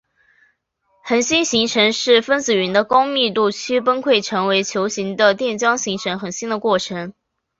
[1.05, 7.13] 恒星形成是分子云的高密度区崩溃成为球形的电浆形成恒星的过程。